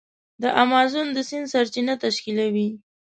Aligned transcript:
د 0.41 0.43
امازون 0.63 1.07
د 1.13 1.17
سیند 1.29 1.47
سرچینه 1.53 1.93
تشکیلوي. 2.03 2.67